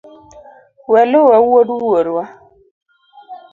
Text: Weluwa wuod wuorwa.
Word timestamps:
Weluwa 0.91 1.37
wuod 1.45 1.67
wuorwa. 1.77 2.23